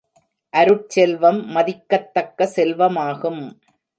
அருட்செல்வம் 0.53 1.41
மதிக்கத் 1.47 2.09
தக்க 2.13 2.45
செல்வ 2.45 2.89
மாகும். 2.89 3.41